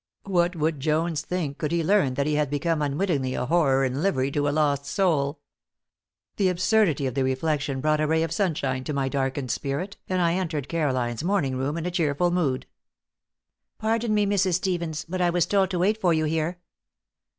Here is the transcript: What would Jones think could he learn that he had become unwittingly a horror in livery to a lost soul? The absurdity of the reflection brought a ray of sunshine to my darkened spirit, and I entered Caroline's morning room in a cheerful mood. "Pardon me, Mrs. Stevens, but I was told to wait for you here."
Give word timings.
What 0.25 0.55
would 0.55 0.79
Jones 0.79 1.21
think 1.21 1.59
could 1.59 1.71
he 1.71 1.83
learn 1.83 2.15
that 2.15 2.25
he 2.25 2.33
had 2.33 2.49
become 2.49 2.81
unwittingly 2.81 3.35
a 3.35 3.45
horror 3.45 3.85
in 3.85 4.01
livery 4.01 4.31
to 4.31 4.47
a 4.49 4.49
lost 4.49 4.87
soul? 4.87 5.41
The 6.37 6.49
absurdity 6.49 7.05
of 7.05 7.13
the 7.13 7.23
reflection 7.23 7.81
brought 7.81 7.99
a 8.01 8.07
ray 8.07 8.23
of 8.23 8.31
sunshine 8.31 8.83
to 8.85 8.93
my 8.93 9.09
darkened 9.09 9.51
spirit, 9.51 9.97
and 10.09 10.19
I 10.19 10.33
entered 10.33 10.67
Caroline's 10.67 11.23
morning 11.23 11.55
room 11.55 11.77
in 11.77 11.85
a 11.85 11.91
cheerful 11.91 12.31
mood. 12.31 12.65
"Pardon 13.77 14.15
me, 14.15 14.25
Mrs. 14.25 14.55
Stevens, 14.55 15.05
but 15.07 15.21
I 15.21 15.29
was 15.29 15.45
told 15.45 15.69
to 15.69 15.77
wait 15.77 16.01
for 16.01 16.15
you 16.15 16.25
here." 16.25 16.57